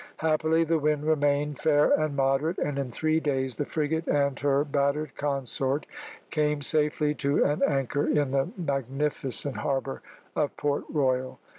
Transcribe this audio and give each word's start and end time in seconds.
Happily 0.17 0.63
the 0.63 0.79
wind 0.79 1.05
remained 1.05 1.59
fair 1.59 1.91
and 1.91 2.15
moderate, 2.15 2.57
and 2.57 2.79
in 2.79 2.89
three 2.89 3.19
days 3.19 3.57
the 3.57 3.67
frigate 3.67 4.07
and 4.07 4.39
her 4.39 4.65
battered 4.65 5.15
consort 5.15 5.85
came 6.31 6.63
safely 6.63 7.13
to 7.13 7.43
an 7.43 7.61
anchor 7.67 8.07
in 8.07 8.31
the 8.31 8.49
magnificent 8.57 9.57
harbour 9.57 10.01
of 10.35 10.57
Port 10.57 10.85
Royal. 10.89 11.37